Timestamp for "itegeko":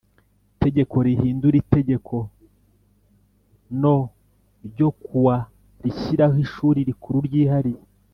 0.53-0.95, 1.63-2.15